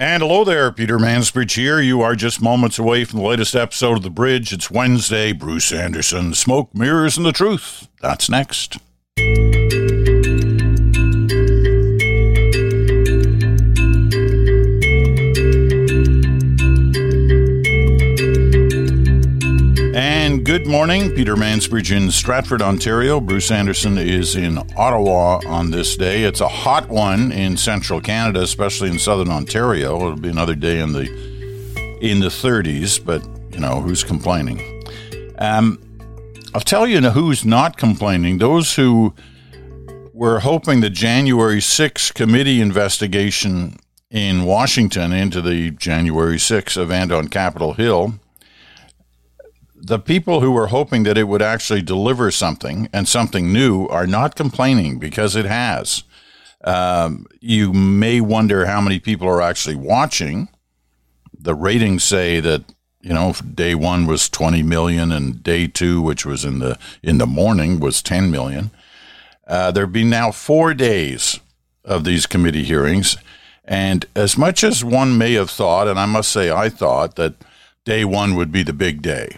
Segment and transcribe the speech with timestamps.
[0.00, 1.80] And hello there, Peter Mansbridge here.
[1.80, 4.52] You are just moments away from the latest episode of The Bridge.
[4.52, 5.32] It's Wednesday.
[5.32, 7.88] Bruce Anderson, Smoke, Mirrors, and the Truth.
[8.00, 8.78] That's next.
[20.28, 23.18] And good morning, Peter Mansbridge in Stratford, Ontario.
[23.18, 26.24] Bruce Anderson is in Ottawa on this day.
[26.24, 29.96] It's a hot one in central Canada, especially in southern Ontario.
[29.96, 31.06] It'll be another day in the
[32.02, 34.84] in the 30s, but you know who's complaining.
[35.38, 35.78] Um,
[36.54, 38.36] I'll tell you who's not complaining.
[38.36, 39.14] Those who
[40.12, 43.78] were hoping the January 6 committee investigation
[44.10, 48.20] in Washington into the January 6 event on Capitol Hill
[49.88, 54.06] the people who were hoping that it would actually deliver something and something new are
[54.06, 56.04] not complaining because it has.
[56.62, 60.48] Um, you may wonder how many people are actually watching.
[61.32, 62.64] The ratings say that
[63.00, 67.18] you know day one was 20 million and day two which was in the in
[67.18, 68.72] the morning was 10 million
[69.46, 71.38] uh, there have been now four days
[71.84, 73.16] of these committee hearings
[73.64, 77.34] and as much as one may have thought and i must say i thought that
[77.84, 79.36] day one would be the big day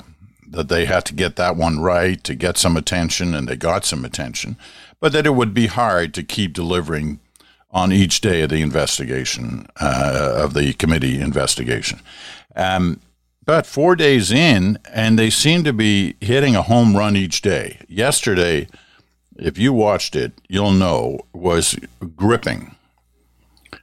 [0.50, 3.84] that they had to get that one right to get some attention, and they got
[3.84, 4.56] some attention,
[4.98, 7.20] but that it would be hard to keep delivering
[7.70, 12.00] on each day of the investigation, uh, of the committee investigation.
[12.56, 13.00] Um,
[13.44, 17.78] but four days in, and they seem to be hitting a home run each day.
[17.88, 18.66] Yesterday,
[19.36, 21.78] if you watched it, you'll know, was
[22.16, 22.74] gripping.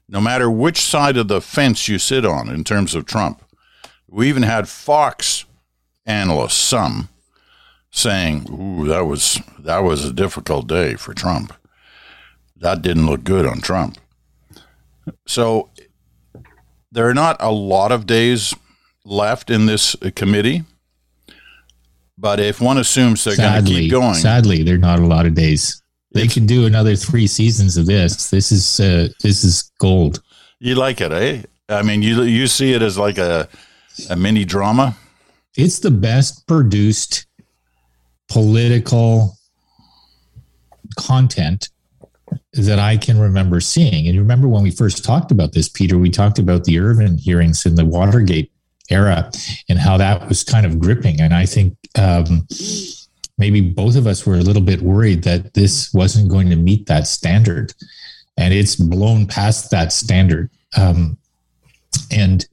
[0.10, 3.42] No matter which side of the fence you sit on in terms of Trump,
[4.08, 5.46] we even had Fox
[6.08, 7.10] analysts, some,
[7.92, 11.54] saying, "Ooh, that was that was a difficult day for Trump.
[12.56, 13.98] That didn't look good on Trump."
[15.28, 15.70] So
[16.92, 18.56] there are not a lot of days
[19.06, 20.64] left in this committee,
[22.18, 25.26] but if one assumes they're going to keep going, sadly, there are not a lot
[25.26, 25.82] of days.
[26.14, 28.32] They can do another three seasons of this.
[28.32, 30.24] This is uh, this is gold.
[30.60, 31.44] You like it, eh?
[31.70, 33.48] I mean, you you see it as like a
[34.10, 34.96] a mini drama
[35.58, 37.26] it's the best produced
[38.30, 39.36] political
[40.96, 41.70] content
[42.54, 44.06] that I can remember seeing.
[44.06, 47.18] And you remember when we first talked about this, Peter, we talked about the Ervin
[47.18, 48.52] hearings in the Watergate
[48.90, 49.32] era
[49.68, 51.20] and how that was kind of gripping.
[51.20, 52.48] And I think um,
[53.38, 56.86] maybe both of us were a little bit worried that this wasn't going to meet
[56.88, 57.74] that standard.
[58.38, 60.50] And it's blown past that standard.
[60.76, 61.18] Um,
[62.12, 62.46] and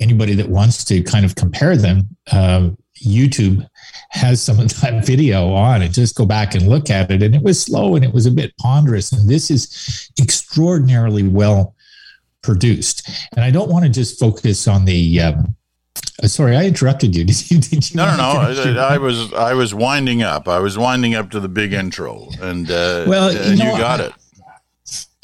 [0.00, 2.70] anybody that wants to kind of compare them, uh,
[3.02, 3.66] YouTube
[4.10, 7.22] has some of that video on and just go back and look at it.
[7.22, 9.12] And it was slow and it was a bit ponderous.
[9.12, 11.74] And this is extraordinarily well
[12.42, 13.08] produced.
[13.34, 15.20] And I don't want to just focus on the.
[15.20, 15.56] Um,
[16.22, 17.24] uh, sorry, I interrupted you.
[17.24, 17.58] Did you?
[17.58, 18.78] Did you no, no, no.
[18.78, 20.48] I, I, was I was winding up.
[20.48, 23.78] I was winding up to the big intro, and uh, well, you, and know, you
[23.78, 24.12] got I, it.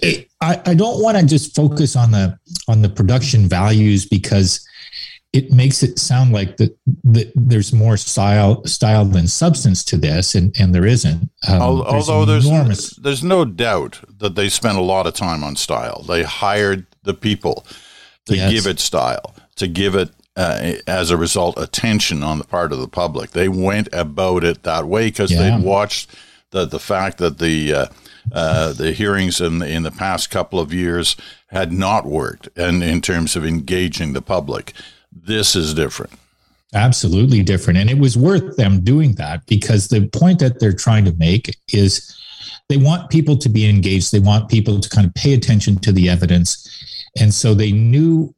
[0.03, 2.39] I, I don't want to just focus on the
[2.69, 4.67] on the production values because
[5.33, 10.35] it makes it sound like that the, there's more style style than substance to this,
[10.35, 11.31] and, and there isn't.
[11.47, 15.57] Um, Although there's enormous- there's no doubt that they spent a lot of time on
[15.57, 16.03] style.
[16.03, 17.67] They hired the people
[18.27, 18.53] to yes.
[18.53, 22.79] give it style, to give it uh, as a result attention on the part of
[22.79, 23.33] the public.
[23.33, 25.59] They went about it that way because yeah.
[25.59, 26.11] they watched
[26.51, 27.87] the the fact that the uh,
[28.33, 31.17] uh, the hearings in the, in the past couple of years
[31.49, 34.73] had not worked, and in terms of engaging the public,
[35.13, 36.13] this is different.
[36.75, 41.05] Absolutely different, and it was worth them doing that because the point that they're trying
[41.05, 42.15] to make is
[42.69, 44.13] they want people to be engaged.
[44.13, 48.35] They want people to kind of pay attention to the evidence, and so they knew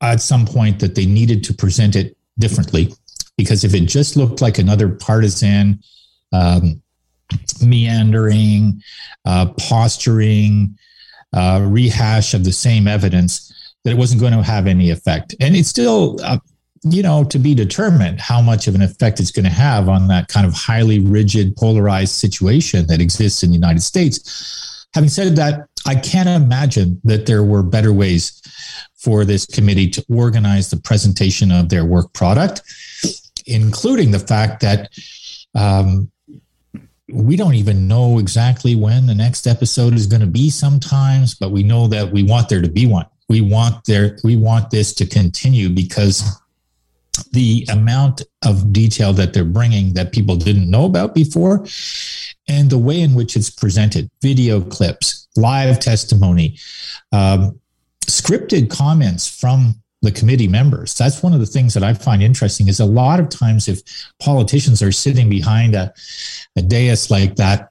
[0.00, 2.92] at some point that they needed to present it differently
[3.36, 5.82] because if it just looked like another partisan
[6.32, 6.82] um,
[7.62, 8.82] meandering,
[9.24, 10.76] uh, posturing,
[11.32, 15.34] uh, rehash of the same evidence, that it wasn't going to have any effect.
[15.40, 16.38] And it's still, uh,
[16.82, 20.08] you know, to be determined how much of an effect it's going to have on
[20.08, 24.86] that kind of highly rigid, polarized situation that exists in the United States.
[24.94, 28.40] Having said that, I can't imagine that there were better ways
[28.96, 32.62] for this committee to organize the presentation of their work product,
[33.46, 34.90] including the fact that
[35.54, 36.10] um,
[37.12, 41.50] we don't even know exactly when the next episode is going to be sometimes, but
[41.50, 43.06] we know that we want there to be one.
[43.28, 46.22] We want there, we want this to continue because
[47.32, 51.64] the amount of detail that they're bringing that people didn't know about before
[52.48, 56.58] and the way in which it's presented video clips live testimony
[57.12, 57.58] um,
[58.06, 60.94] scripted comments from the committee members.
[60.94, 63.82] That's one of the things that I find interesting is a lot of times if
[64.20, 65.92] politicians are sitting behind a,
[66.56, 67.70] a dais like that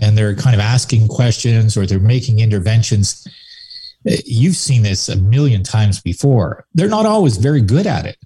[0.00, 3.26] and they're kind of asking questions or they're making interventions,
[4.04, 6.64] you've seen this a million times before.
[6.74, 8.16] They're not always very good at it.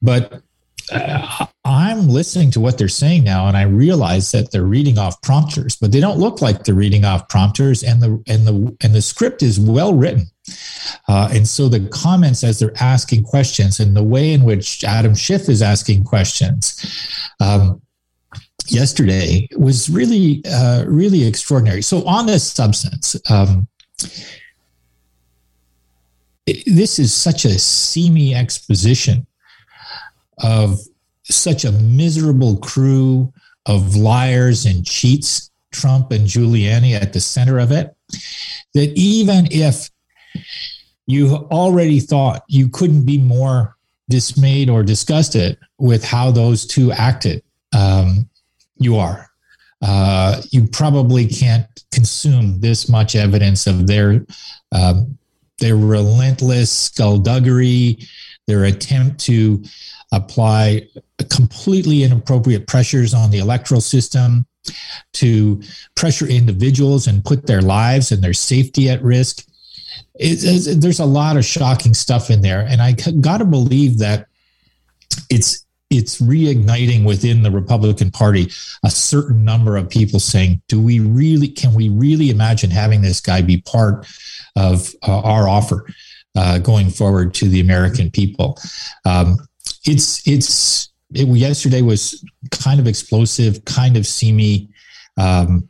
[0.00, 0.42] But
[0.90, 5.20] uh, I'm listening to what they're saying now, and I realize that they're reading off
[5.22, 8.94] prompters, but they don't look like they're reading off prompters, and the and the and
[8.94, 10.26] the script is well written.
[11.08, 15.14] Uh, and so the comments as they're asking questions and the way in which Adam
[15.14, 17.80] Schiff is asking questions um,
[18.66, 21.82] yesterday was really, uh, really extraordinary.
[21.82, 23.68] So on this substance, um,
[26.66, 29.26] this is such a seamy exposition
[30.38, 30.80] of
[31.24, 33.32] such a miserable crew
[33.66, 37.94] of liars and cheats, Trump and Giuliani at the center of it,
[38.74, 39.88] that even if
[41.06, 43.76] you already thought you couldn't be more
[44.08, 47.42] dismayed or disgusted with how those two acted.
[47.76, 48.28] Um,
[48.76, 49.30] you are.
[49.80, 54.24] Uh, you probably can't consume this much evidence of their
[54.70, 55.18] um,
[55.58, 57.98] their relentless skullduggery,
[58.46, 59.62] their attempt to
[60.12, 60.88] apply
[61.30, 64.44] completely inappropriate pressures on the electoral system,
[65.12, 65.60] to
[65.94, 69.46] pressure individuals and put their lives and their safety at risk
[70.14, 74.26] it, there's a lot of shocking stuff in there, and I got to believe that
[75.30, 78.50] it's it's reigniting within the Republican Party
[78.82, 81.48] a certain number of people saying, "Do we really?
[81.48, 84.06] Can we really imagine having this guy be part
[84.56, 85.86] of uh, our offer
[86.36, 88.58] uh, going forward to the American people?"
[89.04, 89.38] Um,
[89.84, 94.68] it's it's it, yesterday was kind of explosive, kind of seamy,
[95.16, 95.68] um,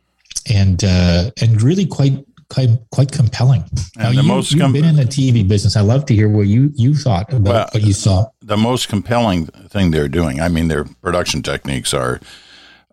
[0.49, 3.63] and uh, and really quite quite quite compelling.
[3.97, 5.75] And now, the you, most you've com- been in the TV business.
[5.75, 8.29] I love to hear what you you thought about well, what you saw.
[8.41, 10.39] The most compelling thing they're doing.
[10.39, 12.19] I mean, their production techniques are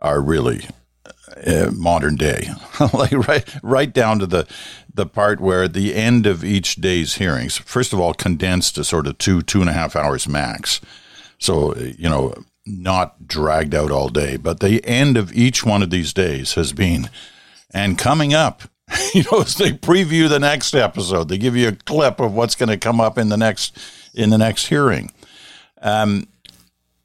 [0.01, 0.67] are really
[1.47, 2.49] uh, modern day,
[2.95, 4.47] like right right down to the
[4.93, 8.85] the part where at the end of each day's hearings, first of all, condensed to
[8.85, 10.81] sort of two two and a half hours max.
[11.39, 12.35] So you know,
[12.65, 16.73] not dragged out all day, but the end of each one of these days has
[16.73, 17.11] been.
[17.73, 18.63] And coming up
[19.15, 22.55] you know, as they preview the next episode, they give you a clip of what's
[22.55, 23.77] going to come up in the next
[24.15, 25.13] in the next hearing.
[25.81, 26.27] Um,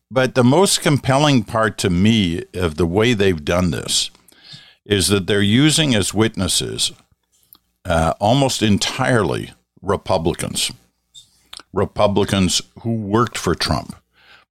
[0.10, 4.10] but the most compelling part to me of the way they've done this
[4.86, 6.92] is that they're using as witnesses
[7.86, 9.52] uh, almost entirely
[9.82, 10.72] Republicans,
[11.74, 13.96] Republicans who worked for Trump,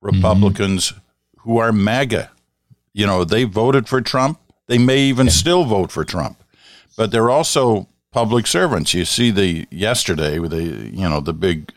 [0.00, 1.40] Republicans mm-hmm.
[1.40, 2.30] who are MAGA.
[2.92, 4.38] You know, they voted for Trump.
[4.66, 5.32] They may even yeah.
[5.32, 6.43] still vote for Trump
[6.96, 8.94] but they're also public servants.
[8.94, 11.72] You see the yesterday with the you know the big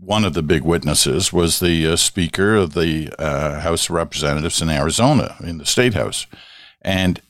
[0.00, 4.62] one of the big witnesses was the uh, speaker of the uh, House of Representatives
[4.62, 6.26] in Arizona in the state house,
[6.80, 7.20] and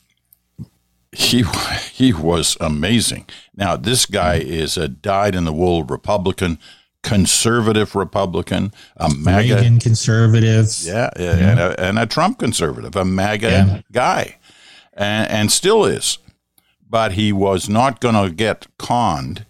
[1.11, 1.43] he
[1.91, 3.25] he was amazing.
[3.55, 6.59] Now this guy is a dyed in the wool Republican.
[7.01, 11.31] Conservative Republican, a MAGA Reagan conservative, yeah, yeah.
[11.31, 13.81] And, a, and, a, Trump conservative, a MAGA yeah.
[13.93, 14.35] guy,
[14.91, 16.17] and, and still is
[16.89, 19.45] but he was not going to get conned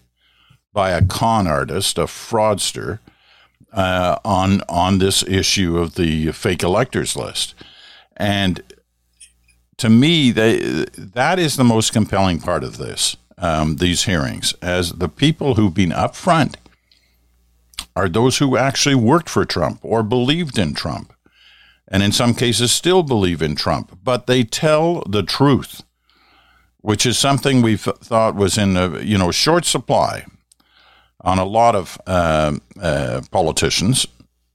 [0.72, 3.00] by a con artist, a fraudster,
[3.72, 7.54] uh, on on this issue of the fake electors list.
[8.16, 8.62] And
[9.78, 14.92] to me, they, that is the most compelling part of this, um, these hearings, as
[14.92, 16.56] the people who've been upfront
[17.96, 21.14] are those who actually worked for Trump or believed in Trump,
[21.88, 25.82] and in some cases still believe in Trump, but they tell the truth
[26.82, 30.24] which is something we thought was in a you know short supply
[31.22, 34.06] on a lot of uh, uh, politicians,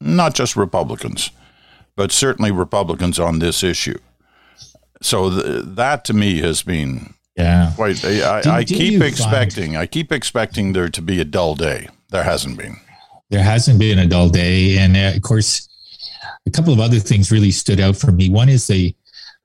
[0.01, 1.29] not just Republicans,
[1.95, 3.99] but certainly Republicans on this issue.
[5.01, 8.03] So th- that to me has been yeah quite.
[8.03, 9.71] I, I, I keep expecting.
[9.71, 11.89] Find- I keep expecting there to be a dull day.
[12.09, 12.77] There hasn't been.
[13.29, 15.67] There hasn't been a dull day, and uh, of course,
[16.45, 18.29] a couple of other things really stood out for me.
[18.29, 18.95] One is the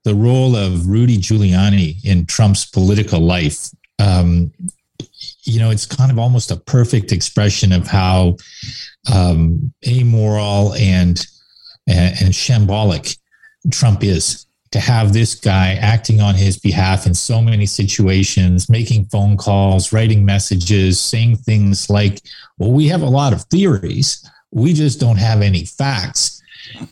[0.03, 3.69] the role of Rudy Giuliani in Trump's political life.
[3.99, 4.51] Um,
[5.43, 8.37] you know, it's kind of almost a perfect expression of how
[9.13, 11.23] um, amoral and,
[11.87, 13.17] and and shambolic
[13.71, 14.45] Trump is.
[14.71, 19.91] To have this guy acting on his behalf in so many situations, making phone calls,
[19.91, 22.21] writing messages, saying things like,
[22.57, 26.41] "Well, we have a lot of theories, we just don't have any facts,"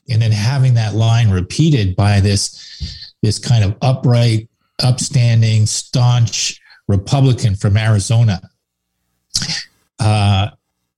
[0.10, 4.50] and then having that line repeated by this this kind of upright,
[4.84, 8.42] upstanding, staunch Republican from Arizona.
[10.00, 10.50] uh,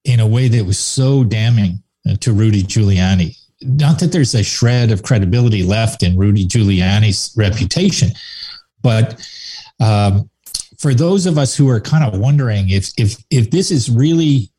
[0.03, 1.81] in a way that was so damning
[2.19, 3.37] to Rudy Giuliani.
[3.61, 8.09] Not that there's a shred of credibility left in Rudy Giuliani's reputation,
[8.81, 9.21] but
[9.79, 10.29] um,
[10.79, 14.49] for those of us who are kind of wondering if if if this is really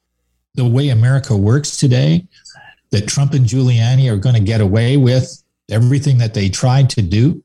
[0.54, 2.24] the way America works today,
[2.90, 7.02] that Trump and Giuliani are going to get away with everything that they tried to
[7.02, 7.42] do,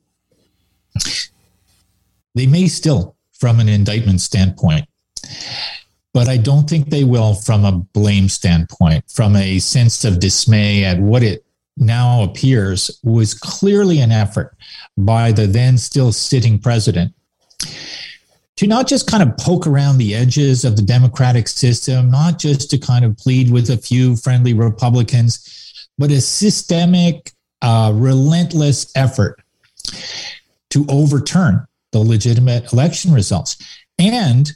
[2.36, 4.88] they may still, from an indictment standpoint.
[6.14, 10.84] But I don't think they will from a blame standpoint, from a sense of dismay
[10.84, 11.46] at what it
[11.78, 14.56] now appears was clearly an effort
[14.98, 17.14] by the then still sitting president
[18.56, 22.70] to not just kind of poke around the edges of the democratic system, not just
[22.72, 29.40] to kind of plead with a few friendly Republicans, but a systemic, uh, relentless effort
[30.78, 33.58] to overturn the legitimate election results.
[33.98, 34.52] And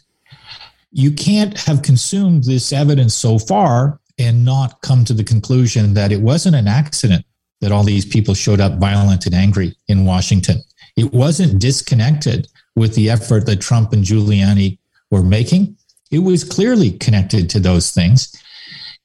[0.92, 6.12] you can't have consumed this evidence so far and not come to the conclusion that
[6.12, 7.26] it wasn't an accident
[7.62, 10.62] that all these people showed up violent and angry in Washington.
[10.96, 14.78] It wasn't disconnected with the effort that Trump and Giuliani
[15.10, 15.78] were making.
[16.12, 18.36] It was clearly connected to those things.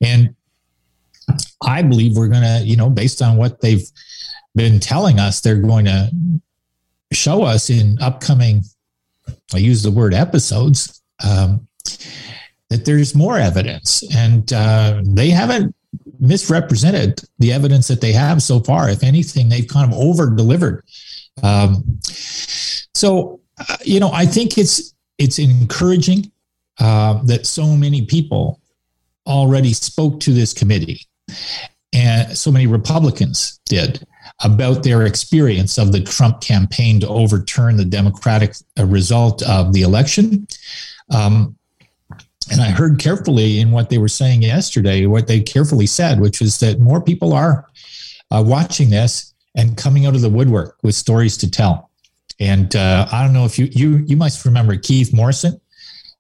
[0.02, 0.34] And
[1.62, 3.88] I believe we're going to, you know, based on what they've
[4.54, 6.10] been telling us, they're going to
[7.12, 8.62] show us in upcoming,
[9.54, 11.66] I use the word episodes, um,
[12.68, 14.02] that there's more evidence.
[14.14, 15.74] And uh, they haven't
[16.18, 18.88] misrepresented the evidence that they have so far.
[18.88, 20.84] If anything, they've kind of over delivered.
[21.42, 26.30] Um, so uh, you know, I think it's it's encouraging
[26.78, 28.60] uh, that so many people
[29.26, 31.00] already spoke to this committee,
[31.92, 34.06] and so many Republicans did
[34.44, 39.82] about their experience of the Trump campaign to overturn the Democratic uh, result of the
[39.82, 40.46] election.
[41.10, 41.56] Um,
[42.50, 46.40] and I heard carefully in what they were saying yesterday, what they carefully said, which
[46.40, 47.66] was that more people are
[48.30, 51.90] uh, watching this and coming out of the woodwork with stories to tell.
[52.38, 55.58] And uh, I don't know if you you you must remember Keith Morrison.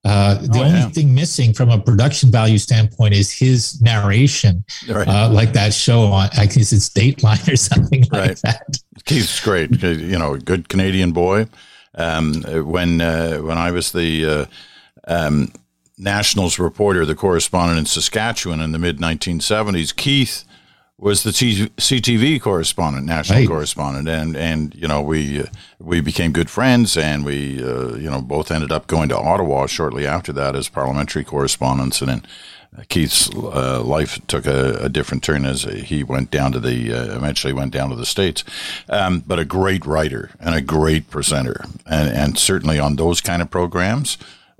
[0.06, 0.88] Uh, the oh, only yeah.
[0.90, 5.08] thing missing from a production value standpoint is his narration, right.
[5.08, 8.28] uh, like that show on, I guess it's Dateline or something right.
[8.28, 8.78] like that.
[9.04, 11.46] Keith's great, you know, a good Canadian boy.
[11.96, 14.46] Um, when uh, when I was the uh,
[15.08, 15.50] um,
[15.98, 20.44] Nationals reporter, the correspondent in Saskatchewan in the mid 1970s, Keith
[20.98, 23.48] was the CTV correspondent, national right.
[23.48, 25.46] correspondent, and and you know we uh,
[25.78, 29.66] we became good friends, and we uh, you know both ended up going to Ottawa
[29.66, 32.26] shortly after that as parliamentary correspondents, and then
[32.88, 37.16] Keith's uh, life took a, a, different turn as he went down to the uh,
[37.16, 38.42] eventually went down to the states,
[38.88, 43.42] um, but a great writer and a great presenter, and and certainly on those kind
[43.42, 44.16] of programs.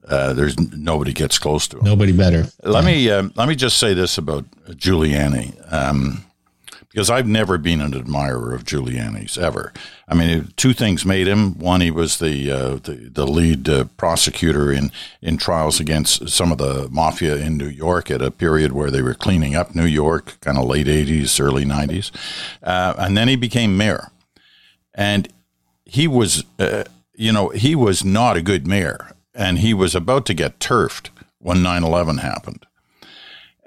[0.09, 1.85] Uh, there's nobody gets close to him.
[1.85, 2.47] Nobody better.
[2.63, 2.91] Let yeah.
[2.91, 5.73] me uh, let me just say this about Giuliani.
[5.73, 6.26] Um,
[6.97, 9.71] because I've never been an admirer of Giuliani's ever.
[10.09, 11.59] I mean, two things made him.
[11.59, 16.51] One, he was the uh, the, the, lead uh, prosecutor in in trials against some
[16.51, 19.85] of the mafia in New York at a period where they were cleaning up New
[19.85, 22.11] York, kind of late '80s, early '90s,
[22.63, 24.11] uh, and then he became mayor,
[24.95, 25.29] and
[25.85, 26.85] he was, uh,
[27.15, 31.11] you know, he was not a good mayor, and he was about to get turfed
[31.41, 32.65] when 9/11 happened.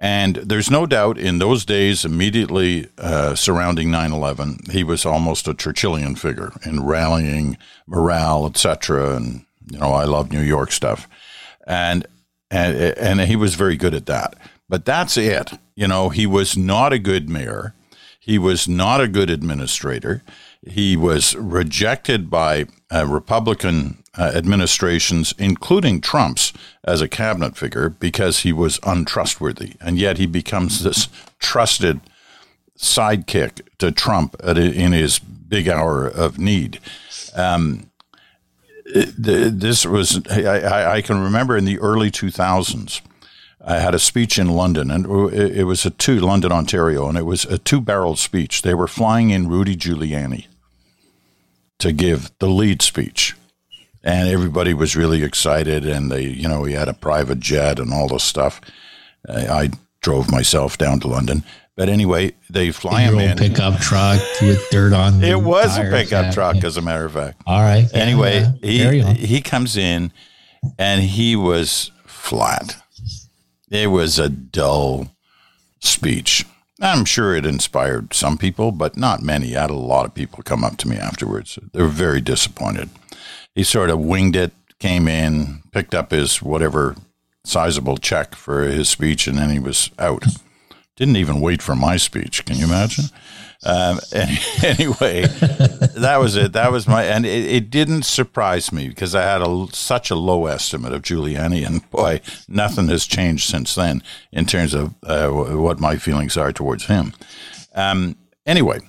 [0.01, 5.47] And there's no doubt in those days, immediately uh, surrounding 9 11, he was almost
[5.47, 9.17] a Churchillian figure in rallying morale, etc.
[9.17, 11.09] And, you know, I love New York stuff.
[11.67, 12.07] And,
[12.49, 14.35] and, and he was very good at that.
[14.69, 15.51] But that's it.
[15.75, 17.73] You know, he was not a good mayor.
[18.21, 20.23] He was not a good administrator.
[20.65, 26.51] He was rejected by uh, Republican uh, administrations, including Trump's,
[26.83, 29.73] as a cabinet figure because he was untrustworthy.
[29.79, 31.07] And yet he becomes this
[31.39, 32.01] trusted
[32.77, 36.79] sidekick to Trump in his big hour of need.
[37.33, 37.89] Um,
[38.85, 43.01] this was, I, I, can remember in the early 2000s,
[43.63, 47.25] I had a speech in London, and it was a two, London, Ontario, and it
[47.25, 48.63] was a two barrel speech.
[48.63, 50.47] They were flying in Rudy Giuliani
[51.77, 53.35] to give the lead speech
[54.03, 55.85] and everybody was really excited.
[55.85, 58.61] And they, you know, he had a private jet and all this stuff.
[59.27, 59.69] I, I
[60.01, 61.43] drove myself down to London.
[61.75, 65.23] But anyway, they fly him in pickup truck with dirt on.
[65.23, 66.65] it It was a pickup truck, yeah.
[66.65, 67.41] as a matter of fact.
[67.47, 67.87] All right.
[67.93, 70.11] Anyway, yeah, he he comes in,
[70.77, 72.75] and he was flat.
[73.71, 75.07] It was a dull
[75.79, 76.45] speech.
[76.81, 79.55] I'm sure it inspired some people, but not many.
[79.55, 81.57] I had a lot of people come up to me afterwards.
[81.71, 82.89] They were very disappointed
[83.55, 86.95] he sort of winged it, came in, picked up his whatever
[87.43, 90.23] sizable check for his speech, and then he was out.
[90.95, 92.45] Didn't even wait for my speech.
[92.45, 93.05] Can you imagine?
[93.65, 93.99] Um,
[94.63, 96.53] anyway, that was it.
[96.53, 100.15] That was my, and it, it didn't surprise me because I had a, such a
[100.15, 104.01] low estimate of Giuliani, and boy, nothing has changed since then
[104.31, 107.13] in terms of uh, what my feelings are towards him.
[107.75, 108.15] Um,
[108.45, 108.79] anyway,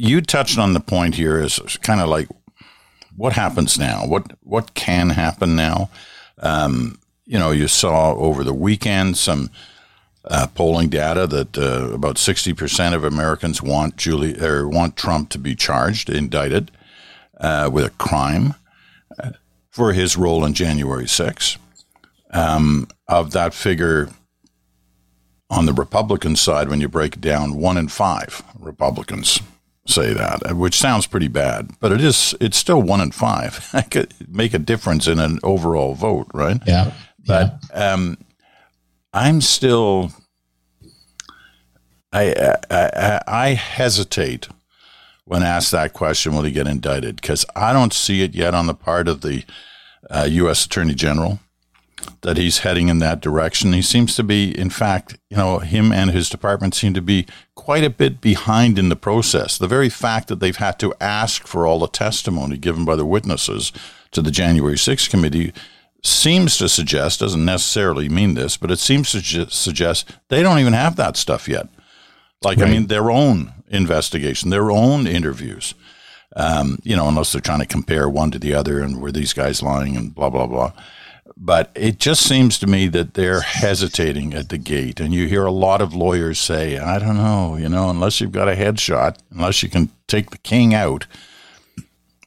[0.00, 2.26] you touched on the point here is kind of like
[3.16, 4.06] what happens now?
[4.06, 5.90] What what can happen now?
[6.38, 9.50] Um, you know, you saw over the weekend some
[10.24, 15.28] uh, polling data that uh, about sixty percent of Americans want Julie or want Trump
[15.30, 16.70] to be charged, indicted
[17.38, 18.54] uh, with a crime
[19.22, 19.32] uh,
[19.68, 21.58] for his role in January 6.
[22.32, 24.08] Um, of that figure,
[25.48, 29.40] on the Republican side, when you break down, one in five Republicans
[29.86, 32.34] say that, which sounds pretty bad, but it is.
[32.40, 33.68] It's still one in five.
[33.72, 36.60] I could make a difference in an overall vote, right?
[36.66, 36.92] Yeah.
[37.26, 37.92] But yeah.
[37.92, 38.18] Um,
[39.12, 40.12] I'm still.
[42.12, 44.48] I, I I hesitate
[45.24, 47.16] when asked that question: Will he get indicted?
[47.16, 49.44] Because I don't see it yet on the part of the
[50.08, 50.64] uh, U.S.
[50.64, 51.38] Attorney General
[52.22, 53.72] that he's heading in that direction.
[53.72, 57.26] He seems to be, in fact, you know, him and his department seem to be
[57.54, 59.56] quite a bit behind in the process.
[59.56, 63.06] The very fact that they've had to ask for all the testimony given by the
[63.06, 63.72] witnesses
[64.12, 65.52] to the January 6th committee
[66.02, 70.72] seems to suggest, doesn't necessarily mean this, but it seems to suggest they don't even
[70.72, 71.68] have that stuff yet.
[72.42, 72.68] Like, right.
[72.68, 75.74] I mean, their own investigation, their own interviews.
[76.36, 79.32] Um, you know, unless they're trying to compare one to the other and were these
[79.32, 80.72] guys lying and blah, blah, blah.
[81.42, 85.00] But it just seems to me that they're hesitating at the gate.
[85.00, 88.30] And you hear a lot of lawyers say, I don't know, you know, unless you've
[88.30, 91.06] got a headshot, unless you can take the king out,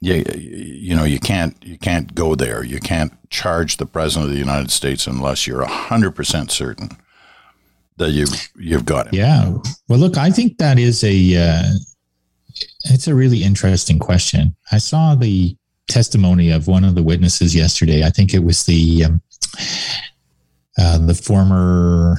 [0.02, 2.64] you, you know, you can't, you can't go there.
[2.64, 6.90] You can't charge the president of the United States unless you're 100% certain
[7.98, 9.14] that you've, you've got him.
[9.14, 9.58] Yeah.
[9.88, 11.74] Well, look, I think that is a, uh,
[12.86, 14.56] it's a really interesting question.
[14.72, 15.56] I saw the
[15.88, 18.04] testimony of one of the witnesses yesterday.
[18.04, 19.22] I think it was the um,
[20.78, 22.18] uh, the former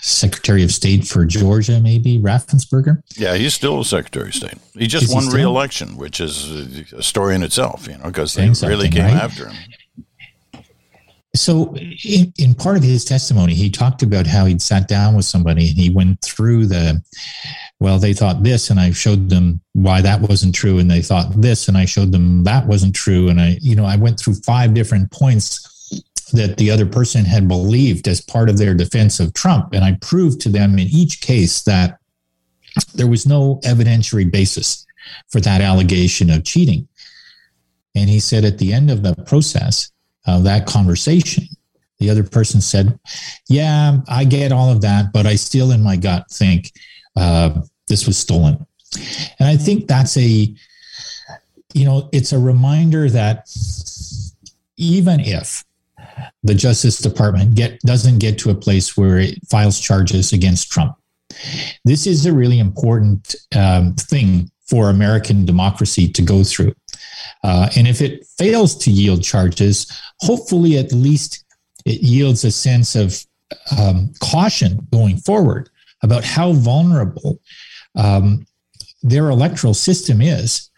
[0.00, 3.02] Secretary of State for Georgia, maybe Raffensperger.
[3.16, 4.58] Yeah, he's still Secretary of State.
[4.74, 8.34] He just is won he re-election, which is a story in itself, you know, because
[8.34, 9.14] they really came right?
[9.14, 9.56] after him.
[11.42, 11.74] So,
[12.04, 15.70] in, in, part of his testimony, he talked about how he'd sat down with somebody
[15.70, 17.02] and he went through the
[17.80, 21.32] well, they thought this, and I showed them why that wasn't true, and they thought
[21.40, 24.34] this, and I showed them that wasn't true, and I, you know, I went through
[24.34, 25.68] five different points
[26.32, 29.98] that the other person had believed as part of their defense of Trump, and I
[30.00, 31.98] proved to them in each case that
[32.94, 34.86] there was no evidentiary basis
[35.28, 36.86] for that allegation of cheating.
[37.96, 39.90] And he said at the end of the process
[40.26, 41.44] of that conversation,
[41.98, 42.98] the other person said,
[43.48, 46.72] Yeah, I get all of that, but I still in my gut think
[47.16, 48.66] uh, this was stolen.
[49.38, 50.54] And I think that's a,
[51.74, 53.48] you know, it's a reminder that
[54.76, 55.64] even if
[56.42, 60.96] the Justice Department get doesn't get to a place where it files charges against Trump,
[61.84, 66.74] this is a really important um, thing for American democracy to go through.
[67.42, 69.86] Uh, and if it fails to yield charges,
[70.20, 71.44] hopefully at least
[71.84, 73.24] it yields a sense of
[73.78, 75.68] um, caution going forward
[76.02, 77.40] about how vulnerable
[77.96, 78.46] um,
[79.02, 80.70] their electoral system is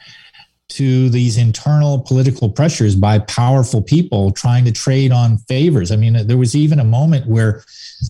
[0.69, 5.93] to these internal political pressures by powerful people trying to trade on favors.
[5.93, 7.63] I mean, there was even a moment where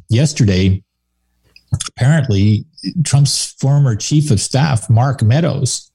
[0.09, 0.83] yesterday,
[1.89, 2.65] apparently,
[3.05, 5.91] Trump's former chief of staff, Mark Meadows,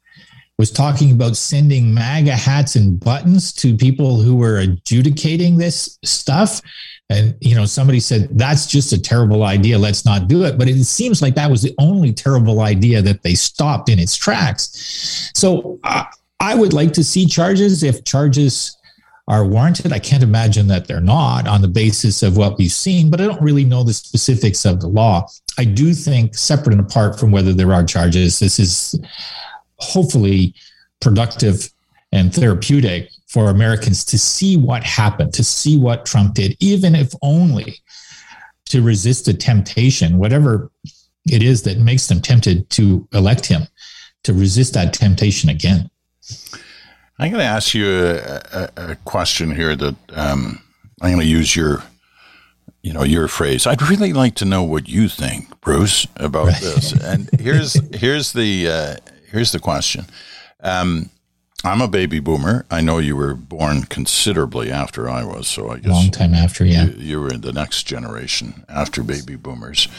[0.60, 6.62] was talking about sending MAGA hats and buttons to people who were adjudicating this stuff.
[7.10, 9.80] And, you know, somebody said, that's just a terrible idea.
[9.80, 10.58] Let's not do it.
[10.60, 14.18] But it seems like that was the only terrible idea that they stopped in its
[14.18, 15.32] tracks.
[15.34, 16.04] So uh,
[16.42, 18.78] I would like to see charges if charges
[19.30, 19.94] are warranted.
[19.94, 23.28] I can't imagine that they're not on the basis of what we've seen, but I
[23.28, 25.26] don't really know the specifics of the law.
[25.58, 29.00] I do think, separate and apart from whether there are charges, this is
[29.80, 30.54] hopefully
[31.00, 31.70] productive
[32.12, 37.14] and therapeutic for Americans to see what happened, to see what Trump did, even if
[37.22, 37.80] only
[38.66, 40.72] to resist the temptation, whatever
[41.30, 43.64] it is that makes them tempted to elect him,
[44.24, 45.90] to resist that temptation again.
[47.20, 50.62] I'm going to ask you a, a, a question here that um,
[51.02, 51.84] I'm going to use your,
[52.82, 53.68] you know, your phrase.
[53.68, 56.62] I'd really like to know what you think, Bruce, about right.
[56.62, 56.94] this.
[56.94, 58.96] And here's here's the uh,
[59.32, 60.06] here's the question.
[60.62, 61.10] Um,
[61.64, 62.66] I'm a baby boomer.
[62.72, 66.64] I know you were born considerably after I was, so I guess long time after.
[66.64, 69.90] Yeah, you, you were the next generation after baby boomers.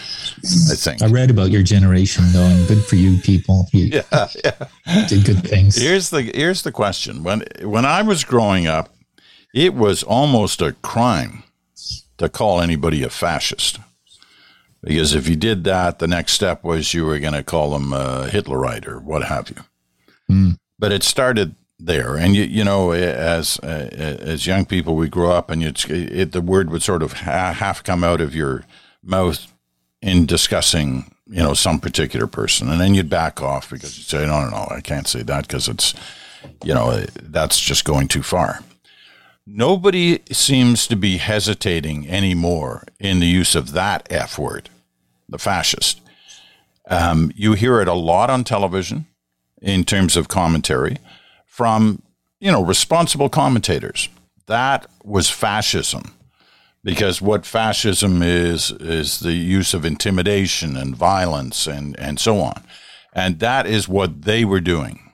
[0.70, 3.68] I think I read about your generation though, and good for you people.
[3.72, 5.06] You yeah, yeah.
[5.06, 5.76] did good things.
[5.76, 7.22] Here's the here's the question.
[7.22, 8.94] When when I was growing up,
[9.54, 11.44] it was almost a crime
[12.18, 13.78] to call anybody a fascist.
[14.82, 17.92] Because if you did that, the next step was you were going to call them
[17.92, 19.56] a Hitlerite or what have you.
[20.30, 20.56] Mm.
[20.78, 25.32] But it started there, and you you know as uh, as young people we grow
[25.32, 28.64] up, and it, it the word would sort of ha- half come out of your
[29.02, 29.52] mouth
[30.02, 34.26] in discussing you know some particular person, and then you'd back off because you'd say
[34.26, 35.94] no no no I can't say that because it's
[36.64, 38.62] you know that's just going too far.
[39.52, 44.70] Nobody seems to be hesitating anymore in the use of that F word,
[45.28, 46.00] the fascist.
[46.88, 49.06] Um, you hear it a lot on television
[49.60, 50.98] in terms of commentary
[51.46, 52.00] from,
[52.38, 54.08] you know, responsible commentators.
[54.46, 56.14] That was fascism
[56.84, 62.62] because what fascism is is the use of intimidation and violence and, and so on.
[63.12, 65.10] And that is what they were doing.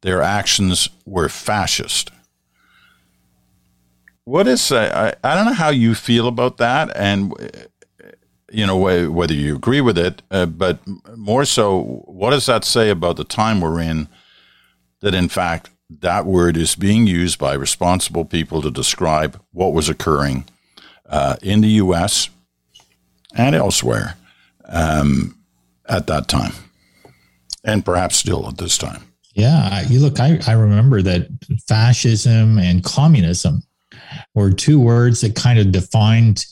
[0.00, 2.10] Their actions were fascist
[4.30, 7.34] what is uh, I, I don't know how you feel about that and
[8.52, 10.78] you know whether you agree with it uh, but
[11.16, 14.08] more so what does that say about the time we're in
[15.00, 19.88] that in fact that word is being used by responsible people to describe what was
[19.88, 20.44] occurring
[21.08, 22.30] uh, in the US
[23.34, 24.14] and elsewhere
[24.66, 25.36] um,
[25.88, 26.52] at that time
[27.64, 29.02] and perhaps still at this time?
[29.34, 31.26] Yeah you look I, I remember that
[31.66, 33.64] fascism and communism
[34.34, 36.44] were two words that kind of defined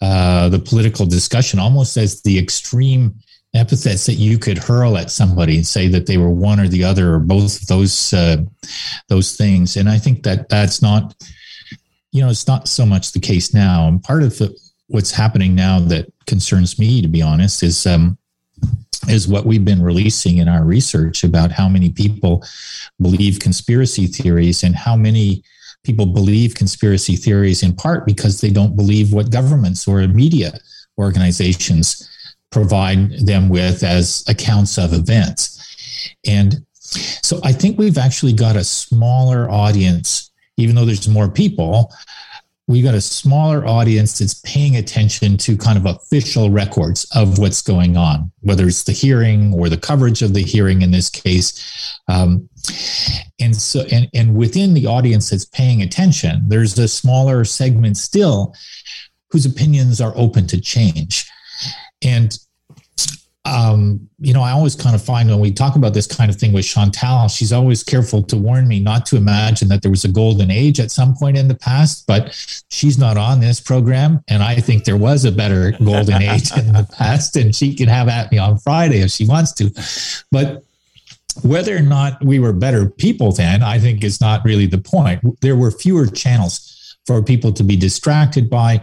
[0.00, 3.14] uh, the political discussion almost as the extreme
[3.54, 6.84] epithets that you could hurl at somebody and say that they were one or the
[6.84, 8.36] other or both of those uh,
[9.08, 9.76] those things.
[9.76, 11.14] And I think that that's not,
[12.12, 13.88] you know, it's not so much the case now.
[13.88, 14.54] And part of the,
[14.88, 18.18] what's happening now that concerns me, to be honest, is um,
[19.08, 22.44] is what we've been releasing in our research about how many people
[23.00, 25.42] believe conspiracy theories and how many
[25.86, 30.52] people believe conspiracy theories in part because they don't believe what governments or media
[30.98, 32.08] organizations
[32.50, 35.62] provide them with as accounts of events.
[36.26, 41.92] And so I think we've actually got a smaller audience, even though there's more people,
[42.68, 47.62] we got a smaller audience that's paying attention to kind of official records of what's
[47.62, 51.98] going on, whether it's the hearing or the coverage of the hearing in this case.
[52.08, 52.48] Um,
[53.38, 58.52] and so, and, and within the audience that's paying attention, there's a smaller segment still
[59.30, 61.30] whose opinions are open to change.
[62.02, 62.36] And
[63.56, 66.36] um, you know, I always kind of find when we talk about this kind of
[66.36, 70.04] thing with Chantal, she's always careful to warn me not to imagine that there was
[70.04, 72.34] a golden age at some point in the past, but
[72.68, 74.22] she's not on this program.
[74.28, 77.88] And I think there was a better golden age in the past, and she can
[77.88, 79.70] have at me on Friday if she wants to.
[80.30, 80.62] But
[81.42, 85.40] whether or not we were better people then, I think is not really the point.
[85.40, 88.82] There were fewer channels for people to be distracted by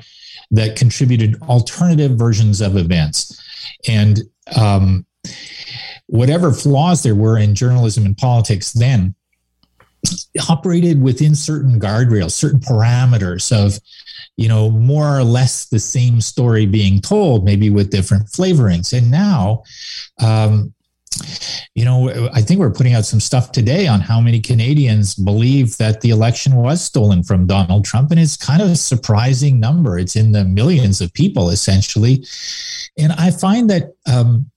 [0.50, 3.40] that contributed alternative versions of events.
[3.88, 4.22] And
[4.56, 5.06] um,
[6.08, 9.16] whatever flaws there were in journalism and politics then
[10.50, 13.80] operated within certain guardrails, certain parameters of,
[14.36, 18.98] you know, more or less the same story being told, maybe with different flavorings.
[18.98, 19.64] And now,
[20.20, 20.74] um,
[21.76, 25.78] you know, I think we're putting out some stuff today on how many Canadians believe
[25.78, 28.12] that the election was stolen from Donald Trump.
[28.12, 29.98] And it's kind of a surprising number.
[29.98, 32.26] It's in the millions of people, essentially.
[32.98, 34.50] And I find that um,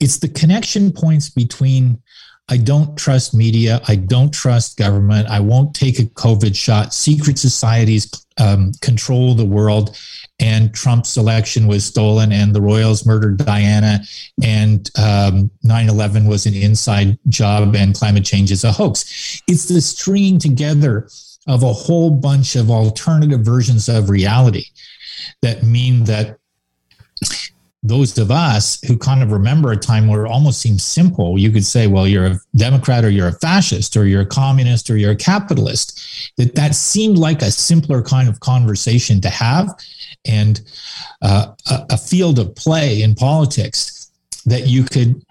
[0.00, 2.02] it's the connection points between
[2.48, 3.80] I don't trust media.
[3.88, 5.28] I don't trust government.
[5.28, 6.92] I won't take a COVID shot.
[6.92, 9.96] Secret societies um, control the world
[10.38, 14.00] and Trump's election was stolen, and the Royals murdered Diana,
[14.42, 19.40] and um, 9 11 was an inside job, and climate change is a hoax.
[19.46, 21.08] It's the stringing together
[21.46, 24.64] of a whole bunch of alternative versions of reality
[25.42, 26.38] that mean that
[27.84, 31.50] those of us who kind of remember a time where it almost seems simple, you
[31.50, 34.96] could say, well, you're a Democrat or you're a fascist or you're a communist or
[34.96, 39.68] you're a capitalist, that that seemed like a simpler kind of conversation to have
[40.24, 40.60] and
[41.22, 44.10] uh, a, a field of play in politics
[44.46, 45.24] that you could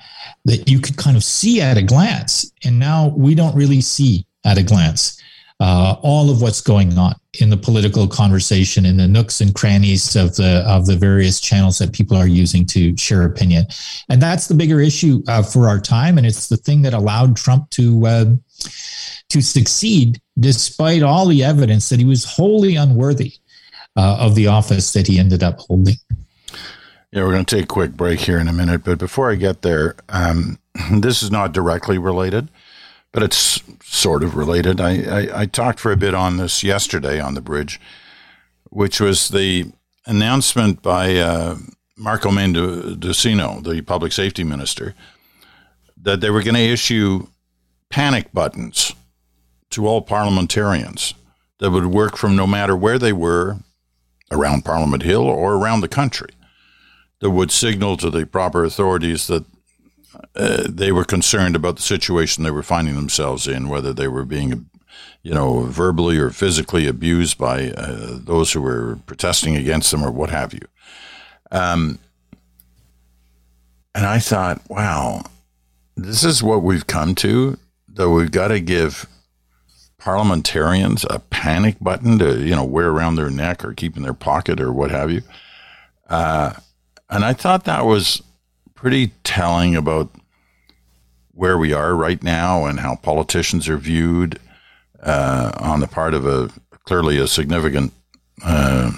[0.46, 2.52] that you could kind of see at a glance.
[2.64, 5.22] And now we don't really see at a glance
[5.62, 10.16] uh, all of what's going on in the political conversation in the nooks and crannies
[10.16, 13.66] of the of the various channels that people are using to share opinion.
[14.10, 16.18] And that's the bigger issue uh, for our time.
[16.18, 18.26] And it's the thing that allowed trump to uh,
[19.30, 23.34] to succeed despite all the evidence that he was wholly unworthy
[23.96, 25.96] uh, of the office that he ended up holding.
[27.12, 29.36] Yeah, we're going to take a quick break here in a minute, but before I
[29.36, 30.60] get there, um,
[30.92, 32.50] this is not directly related,
[33.12, 34.80] but it's sort of related.
[34.80, 37.82] I, I, I talked for a bit on this yesterday on the bridge,
[38.70, 39.72] which was the
[40.06, 41.58] announcement by uh,
[41.98, 44.96] Marco Mendicino, the public safety minister,
[46.02, 47.28] that they were going to issue
[47.90, 48.94] panic buttons
[49.70, 51.14] to all parliamentarians
[51.60, 53.58] that would work from no matter where they were
[54.32, 56.30] around Parliament Hill or around the country
[57.20, 59.46] that would signal to the proper authorities that
[60.36, 64.26] uh, they were concerned about the situation they were finding themselves in, whether they were
[64.26, 64.70] being,
[65.22, 70.12] you know, verbally or physically abused by uh, those who were protesting against them or
[70.12, 70.68] what have you.
[71.52, 72.00] Um,
[73.94, 75.24] and I thought, wow,
[75.96, 77.58] this is what we've come to,
[77.94, 79.06] that we've got to give
[80.02, 84.16] parliamentarians a panic button to, you know, wear around their neck or keep in their
[84.16, 85.22] pocket or what have you.
[86.10, 86.54] Uh,
[87.12, 88.24] and I thought that was
[88.74, 90.10] pretty telling about
[91.34, 94.40] where we are right now and how politicians are viewed
[95.04, 96.50] uh, on the part of a
[96.86, 97.94] clearly a significant,
[98.44, 98.92] uh,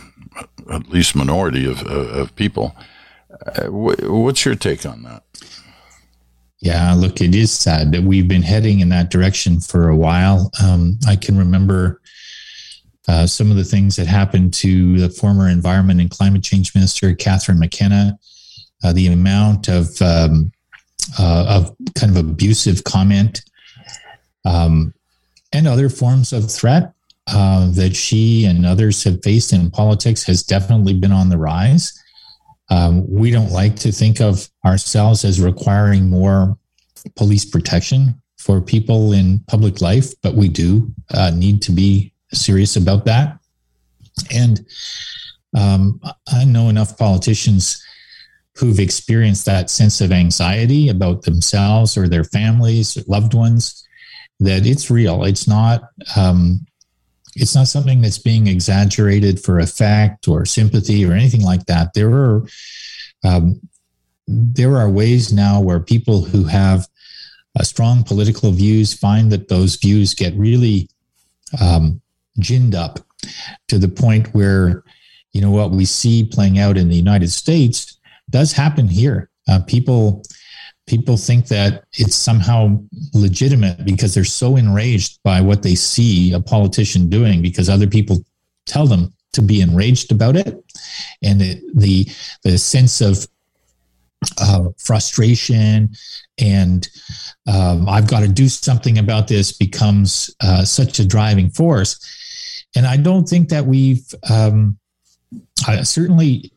[0.72, 2.78] at least minority of, of people.
[3.46, 5.23] Uh, what's your take on that?
[6.64, 10.50] Yeah, look, it is sad that we've been heading in that direction for a while.
[10.64, 12.00] Um, I can remember
[13.10, 17.14] uh, some of the things that happened to the former Environment and Climate Change Minister,
[17.16, 18.18] Catherine McKenna,
[18.82, 20.54] uh, the amount of um,
[21.20, 23.42] uh, of kind of abusive comment
[24.46, 24.94] um,
[25.52, 26.94] and other forms of threat
[27.28, 32.02] uh, that she and others have faced in politics has definitely been on the rise.
[32.70, 36.58] Um, we don't like to think of ourselves as requiring more
[37.16, 42.76] police protection for people in public life, but we do uh, need to be serious
[42.76, 43.40] about that.
[44.34, 44.66] And
[45.58, 46.00] um,
[46.32, 47.82] I know enough politicians
[48.56, 53.86] who've experienced that sense of anxiety about themselves or their families, loved ones,
[54.40, 55.24] that it's real.
[55.24, 55.84] It's not.
[56.16, 56.66] Um,
[57.36, 61.94] it's not something that's being exaggerated for effect or sympathy or anything like that.
[61.94, 62.46] There are
[63.24, 63.60] um,
[64.28, 66.88] there are ways now where people who have
[67.60, 70.90] uh, strong political views find that those views get really
[71.62, 72.02] um,
[72.40, 73.00] ginned up
[73.68, 74.84] to the point where
[75.32, 77.98] you know what we see playing out in the United States
[78.30, 79.30] does happen here.
[79.48, 80.24] Uh, people
[80.86, 82.78] people think that it's somehow
[83.14, 88.24] legitimate because they're so enraged by what they see a politician doing because other people
[88.66, 90.64] tell them to be enraged about it
[91.24, 92.08] and it, the
[92.44, 93.28] the sense of
[94.40, 95.90] uh, frustration
[96.40, 96.88] and
[97.48, 102.00] um, I've got to do something about this becomes uh, such a driving force.
[102.76, 104.78] And I don't think that we've um,
[105.84, 106.52] certainly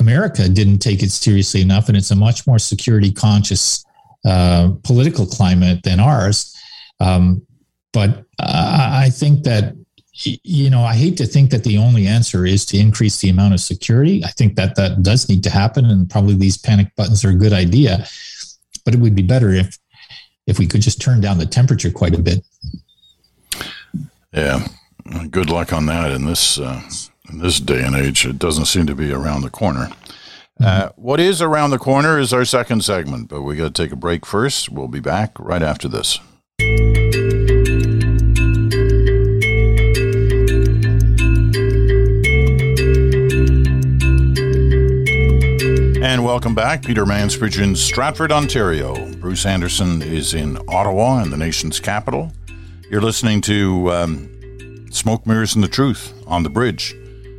[0.00, 3.84] America didn't take it seriously enough, and it's a much more security conscious
[4.24, 6.54] uh, political climate than ours.
[7.00, 7.46] Um,
[7.92, 9.74] but I think that
[10.22, 13.52] you know, I hate to think that the only answer is to increase the amount
[13.52, 14.24] of security.
[14.24, 17.34] I think that that does need to happen, and probably these panic buttons are a
[17.34, 18.06] good idea.
[18.84, 19.78] But it would be better if
[20.46, 22.44] if we could just turn down the temperature quite a bit.
[24.32, 24.66] Yeah,
[25.30, 26.80] good luck on that in this uh,
[27.30, 28.26] in this day and age.
[28.26, 29.90] It doesn't seem to be around the corner.
[30.60, 30.64] Mm-hmm.
[30.64, 33.92] Uh, what is around the corner is our second segment, but we got to take
[33.92, 34.70] a break first.
[34.70, 36.18] We'll be back right after this.
[46.02, 46.84] And welcome back.
[46.84, 49.12] Peter Mansbridge in Stratford, Ontario.
[49.16, 52.32] Bruce Anderson is in Ottawa, in the nation's capital.
[52.90, 56.94] You're listening to um, Smoke Mirrors and the Truth on the bridge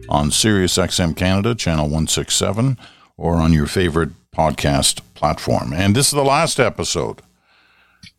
[0.10, 2.78] on Sirius XM Canada, channel 167,
[3.18, 5.74] or on your favorite podcast platform.
[5.74, 7.22] And this is the last episode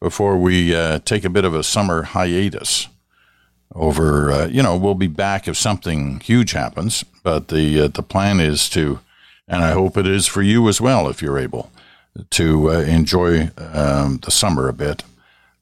[0.01, 2.89] before we uh, take a bit of a summer hiatus.
[3.75, 8.03] Over, uh, you know, we'll be back if something huge happens, but the uh, the
[8.03, 9.01] plan is to
[9.49, 11.71] and I hope it is for you as well if you're able
[12.31, 15.03] to uh, enjoy um, the summer a bit.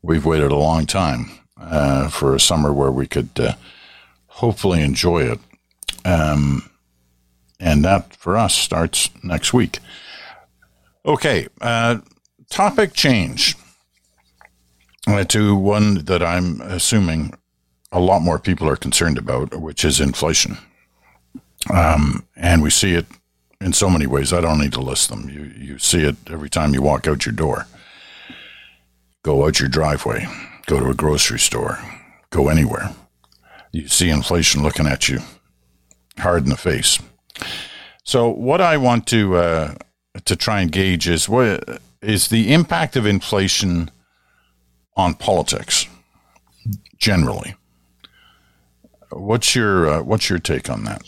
[0.03, 3.53] We've waited a long time uh, for a summer where we could uh,
[4.27, 5.39] hopefully enjoy it.
[6.07, 6.71] Um,
[7.59, 9.81] and that for us starts next week.
[11.05, 11.99] Okay, uh,
[12.49, 13.57] topic change
[15.09, 17.35] uh, to one that I'm assuming
[17.91, 20.59] a lot more people are concerned about, which is inflation.
[21.73, 23.07] Um, and we see it
[23.61, 24.33] in so many ways.
[24.33, 25.29] I don't need to list them.
[25.29, 27.67] You you see it every time you walk out your door,
[29.23, 30.29] go out your driveway,
[30.67, 31.81] go to a grocery store,
[32.31, 32.95] go anywhere.
[33.73, 35.21] You see inflation looking at you
[36.19, 36.99] hard in the face.
[38.05, 39.75] So, what I want to uh,
[40.25, 43.91] to try and gauge is what is the impact of inflation
[44.97, 45.87] on politics
[46.99, 47.55] generally.
[49.11, 51.03] What's your uh, what's your take on that?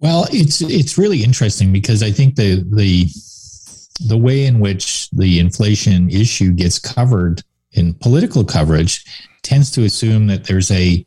[0.00, 3.08] Well, it's it's really interesting because I think the the
[4.06, 9.04] the way in which the inflation issue gets covered in political coverage
[9.42, 11.04] tends to assume that there's a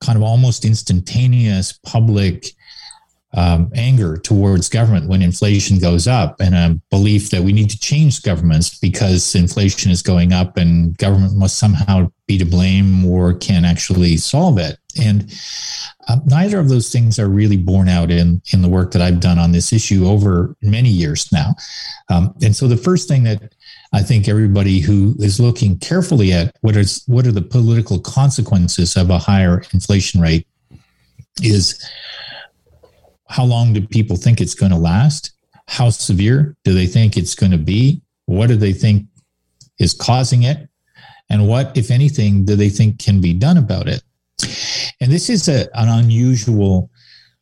[0.00, 2.52] kind of almost instantaneous public
[3.36, 7.78] um, anger towards government when inflation goes up and a belief that we need to
[7.78, 13.34] change governments because inflation is going up and government must somehow be to blame or
[13.34, 14.78] can actually solve it.
[14.98, 15.30] And
[16.08, 19.20] uh, neither of those things are really borne out in, in the work that I've
[19.20, 21.54] done on this issue over many years now.
[22.08, 23.54] Um, and so the first thing that
[23.92, 28.96] I think everybody who is looking carefully at what is what are the political consequences
[28.96, 30.46] of a higher inflation rate
[31.42, 31.82] is
[33.28, 35.32] how long do people think it's going to last?
[35.68, 38.02] How severe do they think it's going to be?
[38.26, 39.06] What do they think
[39.78, 40.68] is causing it?
[41.28, 44.02] And what, if anything, do they think can be done about it?
[45.00, 46.90] And this is a, an unusual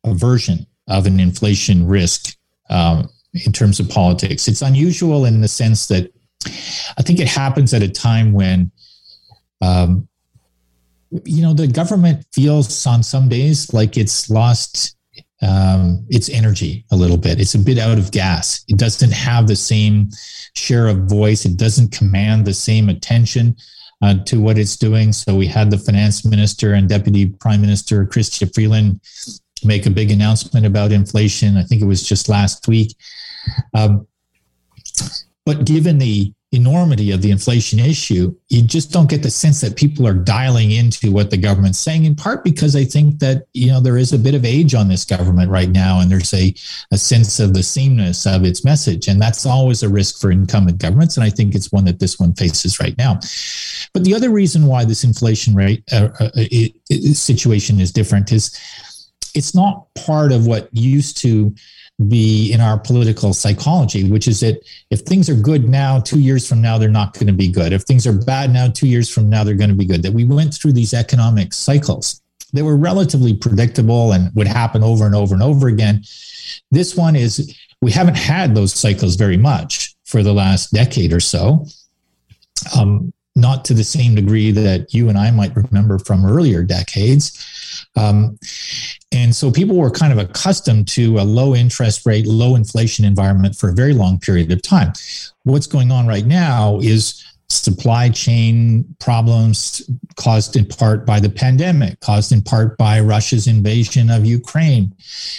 [0.07, 2.37] version of an inflation risk
[2.71, 3.09] um,
[3.45, 4.49] in terms of politics.
[4.49, 6.13] It's unusual in the sense that
[6.99, 8.71] I think it happens at a time when,
[9.61, 10.09] um,
[11.25, 14.97] you know, the government feels on some days like it's lost
[15.43, 17.41] um, its energy a little bit.
[17.41, 18.65] It's a bit out of gas.
[18.69, 20.09] It doesn't have the same
[20.55, 21.45] share of voice.
[21.45, 23.57] It doesn't command the same attention
[24.03, 25.13] uh, to what it's doing.
[25.13, 29.01] So we had the finance minister and deputy prime minister Chrystia Freeland
[29.65, 31.57] make a big announcement about inflation.
[31.57, 32.97] I think it was just last week.
[33.75, 34.07] Um,
[35.45, 39.77] but given the enormity of the inflation issue, you just don't get the sense that
[39.77, 43.67] people are dialing into what the government's saying, in part because I think that, you
[43.67, 46.55] know, there is a bit of age on this government right now, and there's a,
[46.93, 49.09] a sense of the sameness of its message.
[49.09, 51.17] And that's always a risk for incumbent governments.
[51.17, 53.19] And I think it's one that this one faces right now.
[53.93, 58.31] But the other reason why this inflation rate uh, uh, it, it, situation is different
[58.33, 58.57] is
[59.35, 61.55] it's not part of what used to
[62.09, 66.49] be in our political psychology, which is that if things are good now, two years
[66.49, 67.73] from now, they're not going to be good.
[67.73, 70.03] If things are bad now, two years from now, they're going to be good.
[70.03, 72.21] That we went through these economic cycles.
[72.53, 76.03] They were relatively predictable and would happen over and over and over again.
[76.71, 81.21] This one is, we haven't had those cycles very much for the last decade or
[81.21, 81.67] so.
[82.77, 87.87] Um, not to the same degree that you and I might remember from earlier decades.
[87.97, 88.39] Um,
[89.13, 93.57] and so people were kind of accustomed to a low interest rate, low inflation environment
[93.57, 94.93] for a very long period of time.
[95.43, 102.01] What's going on right now is supply chain problems caused in part by the pandemic,
[102.01, 104.95] caused in part by Russia's invasion of Ukraine.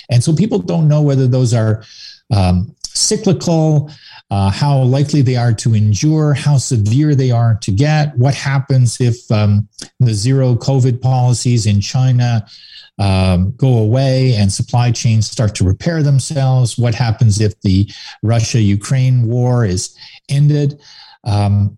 [0.09, 1.83] And so people don't know whether those are
[2.31, 3.91] um, cyclical,
[4.31, 8.99] uh, how likely they are to endure, how severe they are to get, what happens
[8.99, 9.67] if um,
[9.99, 12.45] the zero COVID policies in China
[12.97, 16.77] um, go away and supply chains start to repair themselves?
[16.77, 17.89] What happens if the
[18.23, 19.95] Russia Ukraine war is
[20.29, 20.81] ended?
[21.23, 21.77] Um,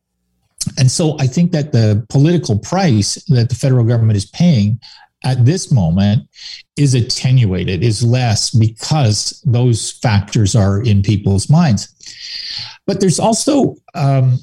[0.77, 4.79] and so I think that the political price that the federal government is paying
[5.23, 6.27] at this moment
[6.77, 11.93] is attenuated, is less because those factors are in people's minds.
[12.85, 14.39] But there's also um,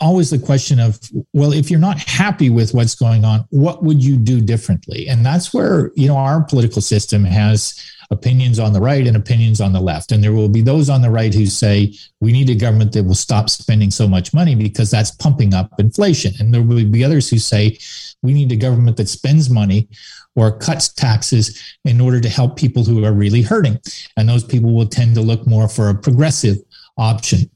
[0.00, 0.98] always the question of
[1.32, 5.08] well if you're not happy with what's going on what would you do differently?
[5.08, 7.74] And that's where you know our political system has
[8.10, 10.12] opinions on the right and opinions on the left.
[10.12, 13.04] And there will be those on the right who say we need a government that
[13.04, 16.32] will stop spending so much money because that's pumping up inflation.
[16.38, 17.78] And there will be others who say
[18.22, 19.88] we need a government that spends money
[20.34, 23.78] or cuts taxes in order to help people who are really hurting.
[24.16, 26.58] And those people will tend to look more for a progressive
[26.96, 27.50] option.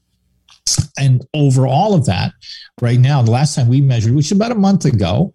[0.97, 2.33] And over all of that,
[2.81, 5.33] right now, the last time we measured, which is about a month ago,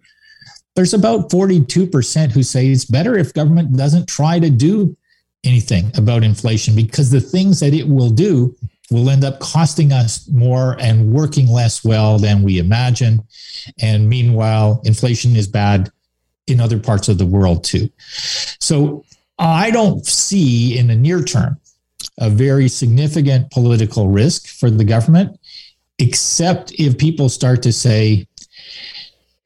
[0.75, 4.95] there's about 42% who say it's better if government doesn't try to do
[5.43, 8.55] anything about inflation because the things that it will do
[8.91, 13.23] will end up costing us more and working less well than we imagine.
[13.79, 15.91] And meanwhile, inflation is bad
[16.47, 17.89] in other parts of the world too.
[18.59, 19.05] So
[19.37, 21.59] I don't see in the near term
[22.17, 25.39] a very significant political risk for the government,
[25.99, 28.27] except if people start to say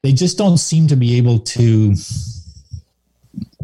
[0.02, 1.94] they just don't seem to be able to,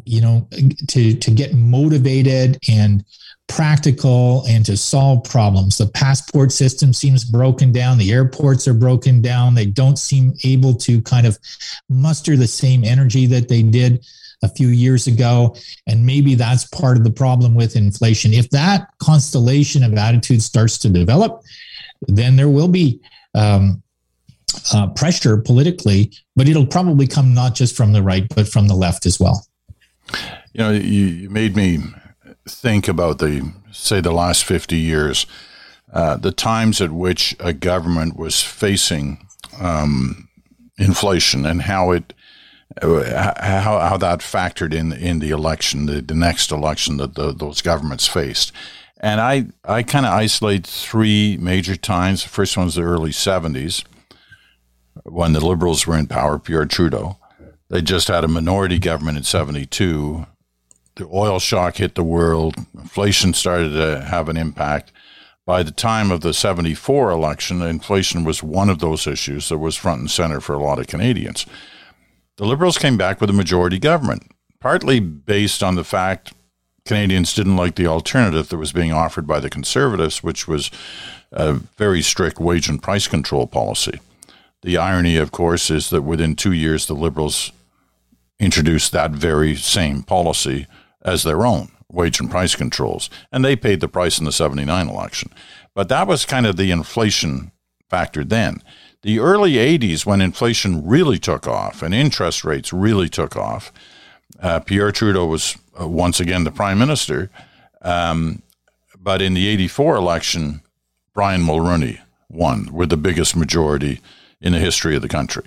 [0.04, 0.46] you know,
[0.88, 3.04] to, to get motivated and
[3.50, 5.76] practical and to solve problems.
[5.76, 7.98] The passport system seems broken down.
[7.98, 9.54] The airports are broken down.
[9.54, 11.36] They don't seem able to kind of
[11.88, 14.06] muster the same energy that they did
[14.42, 15.56] a few years ago.
[15.88, 18.32] And maybe that's part of the problem with inflation.
[18.32, 21.42] If that constellation of attitude starts to develop,
[22.06, 23.00] then there will be
[23.34, 23.82] um,
[24.72, 28.74] uh, pressure politically, but it'll probably come not just from the right, but from the
[28.74, 29.44] left as well.
[30.52, 31.80] You know, you, you made me
[32.48, 35.26] think about the, say, the last 50 years,
[35.92, 39.26] uh, the times at which a government was facing
[39.60, 40.28] um,
[40.78, 42.14] inflation and how it
[42.80, 47.32] uh, how, how that factored in in the election, the, the next election that the,
[47.32, 48.52] those governments faced.
[49.00, 52.22] And I, I kind of isolate three major times.
[52.22, 53.84] The first one's the early 70s
[55.04, 57.16] when the Liberals were in power, Pierre Trudeau.
[57.70, 60.26] They just had a minority government in 72.
[61.00, 62.56] The oil shock hit the world.
[62.74, 64.92] Inflation started to have an impact.
[65.46, 69.76] By the time of the 74 election, inflation was one of those issues that was
[69.76, 71.46] front and center for a lot of Canadians.
[72.36, 74.30] The Liberals came back with a majority government,
[74.60, 76.34] partly based on the fact
[76.84, 80.70] Canadians didn't like the alternative that was being offered by the Conservatives, which was
[81.32, 84.00] a very strict wage and price control policy.
[84.60, 87.52] The irony, of course, is that within two years, the Liberals
[88.38, 90.66] introduced that very same policy
[91.02, 94.88] as their own wage and price controls, and they paid the price in the 79
[94.88, 95.30] election.
[95.74, 97.52] But that was kind of the inflation
[97.88, 98.62] factor then.
[99.02, 103.72] The early 80s, when inflation really took off and interest rates really took off,
[104.40, 107.30] uh, Pierre Trudeau was uh, once again the prime minister.
[107.82, 108.42] Um,
[108.98, 110.60] but in the 84 election,
[111.14, 114.00] Brian Mulroney won with the biggest majority
[114.40, 115.44] in the history of the country.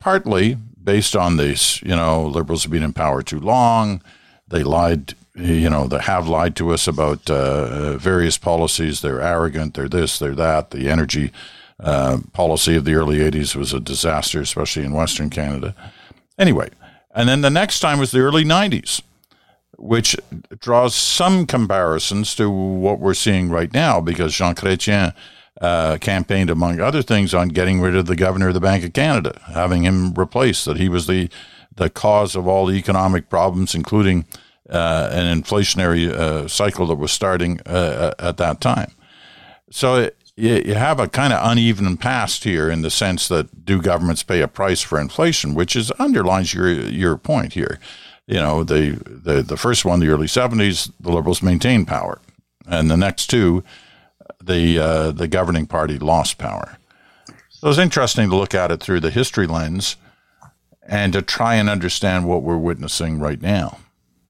[0.00, 4.02] Partly based on this, you know, liberals have been in power too long.
[4.48, 9.00] They lied, you know, they have lied to us about uh, various policies.
[9.00, 9.74] They're arrogant.
[9.74, 10.70] They're this, they're that.
[10.70, 11.32] The energy
[11.80, 15.74] uh, policy of the early 80s was a disaster, especially in Western Canada.
[16.38, 16.70] Anyway,
[17.14, 19.02] and then the next time was the early 90s,
[19.78, 20.16] which
[20.60, 25.14] draws some comparisons to what we're seeing right now because Jean Chrétien
[25.60, 28.92] uh, campaigned, among other things, on getting rid of the governor of the Bank of
[28.92, 31.30] Canada, having him replaced, that he was the,
[31.76, 34.24] the cause of all the economic problems, including
[34.68, 38.92] uh, an inflationary uh, cycle that was starting uh, at that time.
[39.70, 43.80] So it, you have a kind of uneven past here in the sense that do
[43.80, 47.78] governments pay a price for inflation, which is underlines your your point here.
[48.26, 52.20] You know, the the, the first one, the early seventies, the liberals maintained power,
[52.66, 53.64] and the next two
[54.42, 56.76] the uh, the governing party lost power.
[57.48, 59.96] So it's interesting to look at it through the history lens
[60.88, 63.78] and to try and understand what we're witnessing right now.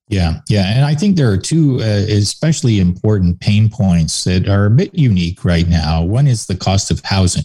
[0.08, 4.66] Yeah, yeah, and I think there are two uh, especially important pain points that are
[4.66, 6.04] a bit unique right now.
[6.04, 7.44] One is the cost of housing.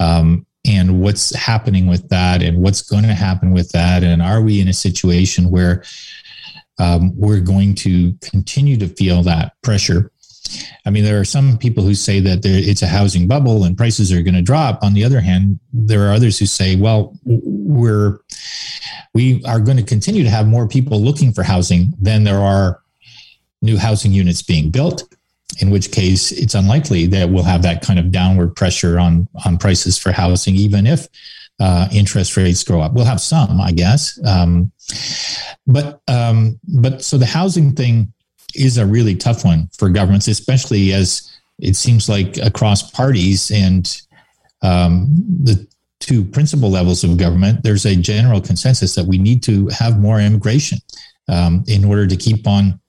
[0.00, 4.40] Um, and what's happening with that and what's going to happen with that and are
[4.40, 5.82] we in a situation where
[6.78, 10.11] um, we're going to continue to feel that pressure
[10.84, 13.76] I mean, there are some people who say that there, it's a housing bubble and
[13.76, 14.82] prices are going to drop.
[14.82, 18.18] On the other hand, there are others who say, well, we're
[19.14, 22.80] we are going to continue to have more people looking for housing than there are
[23.60, 25.04] new housing units being built.
[25.60, 29.58] In which case, it's unlikely that we'll have that kind of downward pressure on on
[29.58, 31.06] prices for housing, even if
[31.60, 32.94] uh, interest rates go up.
[32.94, 34.72] We'll have some, I guess, um,
[35.66, 38.12] but um, but so the housing thing
[38.54, 44.00] is a really tough one for governments, especially as it seems like across parties and
[44.62, 45.08] um,
[45.42, 45.66] the
[46.00, 50.20] two principal levels of government, there's a general consensus that we need to have more
[50.20, 50.78] immigration
[51.28, 52.80] um, in order to keep on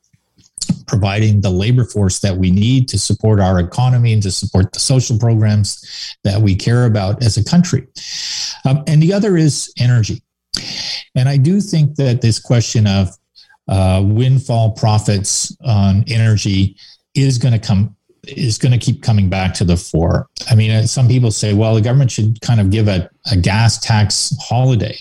[0.87, 4.79] providing the labor force that we need to support our economy and to support the
[4.79, 7.87] social programs that we care about as a country.
[8.65, 10.21] Um, and the other is energy.
[11.15, 13.09] And I do think that this question of
[13.67, 16.75] uh, windfall profits on energy
[17.15, 17.95] is going to come
[18.25, 20.27] is going to keep coming back to the fore.
[20.49, 23.79] I mean, some people say, well, the government should kind of give a, a gas
[23.79, 24.97] tax holiday.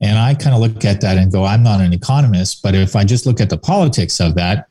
[0.00, 2.94] And I kind of look at that and go, I'm not an economist, but if
[2.94, 4.68] I just look at the politics of that,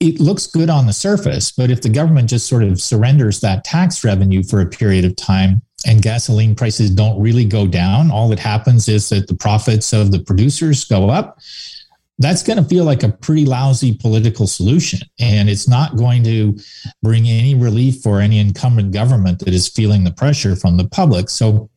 [0.00, 1.52] it looks good on the surface.
[1.52, 5.16] But if the government just sort of surrenders that tax revenue for a period of
[5.16, 9.92] time and gasoline prices don't really go down, all that happens is that the profits
[9.92, 11.38] of the producers go up
[12.18, 15.00] that's going to feel like a pretty lousy political solution.
[15.18, 16.56] And it's not going to
[17.02, 21.28] bring any relief for any incumbent government that is feeling the pressure from the public.
[21.28, 21.70] So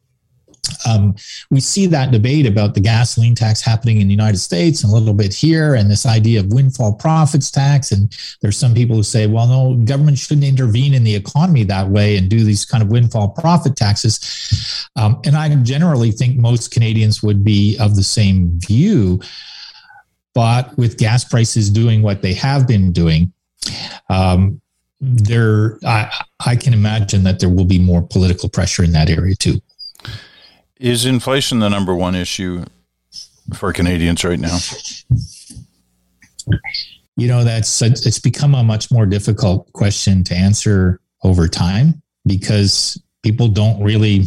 [0.85, 1.15] um,
[1.49, 4.95] we see that debate about the gasoline tax happening in the United States and a
[4.95, 7.91] little bit here, and this idea of windfall profits tax.
[7.91, 11.87] And there's some people who say, well, no, government shouldn't intervene in the economy that
[11.87, 14.87] way and do these kind of windfall profit taxes.
[14.95, 19.21] Um, and I generally think most Canadians would be of the same view.
[20.37, 23.33] But with gas prices doing what they have been doing,
[24.07, 24.61] um,
[25.01, 26.11] there I,
[26.45, 29.59] I can imagine that there will be more political pressure in that area too.
[30.79, 32.65] Is inflation the number one issue
[33.55, 34.59] for Canadians right now?
[37.15, 43.01] You know, that's it's become a much more difficult question to answer over time because
[43.23, 44.25] people don't really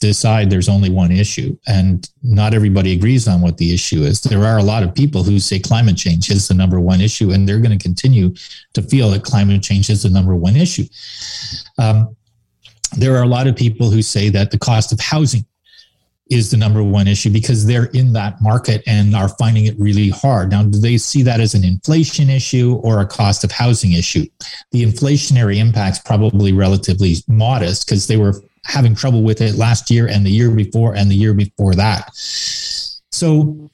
[0.00, 4.44] decide there's only one issue and not everybody agrees on what the issue is there
[4.44, 7.48] are a lot of people who say climate change is the number one issue and
[7.48, 8.32] they're going to continue
[8.72, 10.84] to feel that climate change is the number one issue
[11.78, 12.14] um,
[12.96, 15.44] there are a lot of people who say that the cost of housing
[16.30, 20.10] is the number one issue because they're in that market and are finding it really
[20.10, 20.50] hard.
[20.50, 24.26] Now, do they see that as an inflation issue or a cost of housing issue?
[24.72, 30.06] The inflationary impact's probably relatively modest because they were having trouble with it last year
[30.06, 32.10] and the year before and the year before that.
[32.14, 33.70] So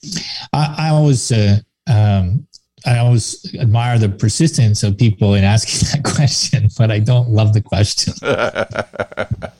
[0.52, 2.46] I, I always, uh, um,
[2.86, 7.52] I always admire the persistence of people in asking that question, but I don't love
[7.52, 8.14] the question.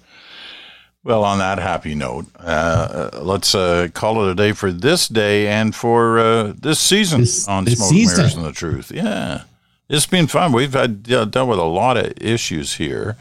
[1.04, 5.48] Well, on that happy note, uh, let's uh, call it a day for this day
[5.48, 8.16] and for uh, this season this, on this Smoke season.
[8.16, 8.90] Mirrors and the Truth.
[8.90, 9.42] Yeah,
[9.90, 10.52] it's been fun.
[10.52, 13.18] We've had dealt with a lot of issues here,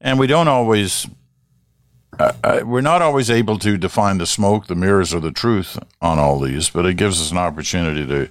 [0.00, 1.06] and we don't always.
[2.18, 5.78] Uh, uh, we're not always able to define the smoke, the mirrors, or the truth
[6.00, 8.28] on all these, but it gives us an opportunity to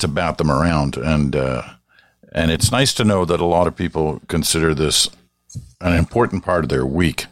[0.00, 1.62] to bat them around, and uh,
[2.32, 5.08] and it's nice to know that a lot of people consider this
[5.80, 7.26] an important part of their week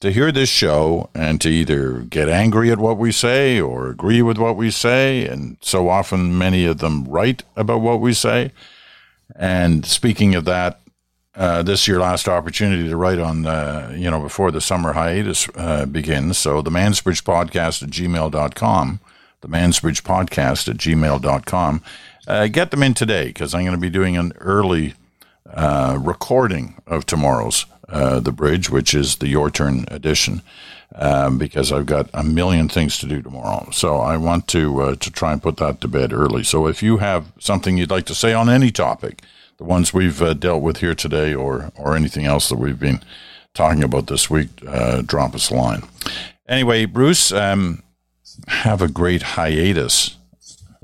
[0.00, 4.22] to hear this show and to either get angry at what we say or agree
[4.22, 5.26] with what we say.
[5.26, 8.52] And so often, many of them write about what we say.
[9.34, 10.80] And speaking of that,
[11.36, 14.94] uh, this is your last opportunity to write on, uh, you know, before the summer
[14.94, 16.38] hiatus uh, begins.
[16.38, 19.00] So the Mansbridge podcast at gmail.com,
[19.42, 21.82] the Mansbridge podcast at gmail.com.
[22.26, 24.94] Uh, get them in today because I'm going to be doing an early
[25.52, 30.42] uh, recording of tomorrow's uh, the bridge, which is the Your Turn edition,
[30.94, 33.68] um, because I've got a million things to do tomorrow.
[33.72, 36.42] So I want to uh, to try and put that to bed early.
[36.42, 39.22] So if you have something you'd like to say on any topic,
[39.58, 43.00] the ones we've uh, dealt with here today, or or anything else that we've been
[43.54, 45.82] talking about this week, uh, drop us a line.
[46.48, 47.82] Anyway, Bruce, um,
[48.48, 50.16] have a great hiatus,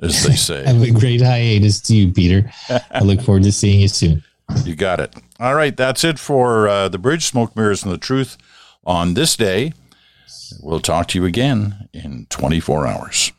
[0.02, 0.64] as they say.
[0.64, 2.50] have a great hiatus to you, Peter.
[2.90, 4.24] I look forward to seeing you soon.
[4.64, 5.14] You got it.
[5.38, 8.36] All right, that's it for uh, the bridge, smoke mirrors, and the truth
[8.84, 9.72] on this day.
[10.60, 13.32] We'll talk to you again in 24 hours.